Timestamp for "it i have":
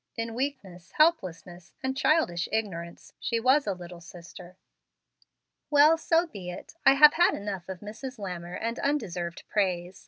6.49-7.13